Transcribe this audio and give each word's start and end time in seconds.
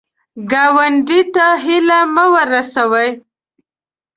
ګاونډي 0.51 1.21
ته 1.33 1.45
هیله 1.63 1.99
مه 2.13 2.25
ورسوې 2.33 3.09